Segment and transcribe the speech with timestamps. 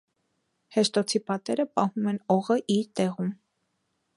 [0.77, 3.33] Հեշտոցի պատերը պահում են օղը իր տեղում։